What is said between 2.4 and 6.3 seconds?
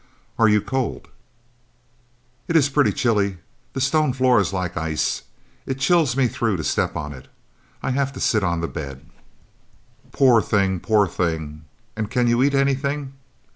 "It is pretty chilly. The stone floor is like ice. It chills me